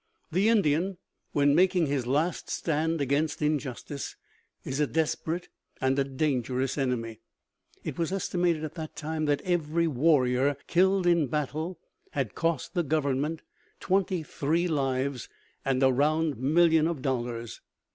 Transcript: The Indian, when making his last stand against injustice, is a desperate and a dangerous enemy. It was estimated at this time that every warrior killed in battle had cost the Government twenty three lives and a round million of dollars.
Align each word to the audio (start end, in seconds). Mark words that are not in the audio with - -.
The 0.31 0.49
Indian, 0.49 0.97
when 1.31 1.53
making 1.53 1.85
his 1.85 2.07
last 2.07 2.49
stand 2.49 3.01
against 3.01 3.39
injustice, 3.39 4.15
is 4.63 4.79
a 4.79 4.87
desperate 4.87 5.47
and 5.79 5.99
a 5.99 6.03
dangerous 6.03 6.75
enemy. 6.75 7.19
It 7.83 7.99
was 7.99 8.11
estimated 8.11 8.63
at 8.63 8.73
this 8.73 8.87
time 8.95 9.25
that 9.25 9.43
every 9.43 9.85
warrior 9.85 10.57
killed 10.65 11.05
in 11.05 11.27
battle 11.27 11.77
had 12.13 12.33
cost 12.33 12.73
the 12.73 12.81
Government 12.81 13.43
twenty 13.79 14.23
three 14.23 14.67
lives 14.67 15.29
and 15.63 15.83
a 15.83 15.93
round 15.93 16.35
million 16.35 16.87
of 16.87 17.03
dollars. 17.03 17.61